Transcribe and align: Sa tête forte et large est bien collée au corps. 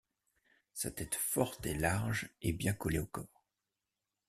Sa 0.73 0.89
tête 0.89 1.13
forte 1.13 1.63
et 1.67 1.75
large 1.75 2.31
est 2.41 2.53
bien 2.53 2.73
collée 2.73 2.97
au 2.97 3.05
corps. 3.05 3.45